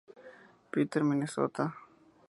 [0.71, 1.77] Peter, Minnesota.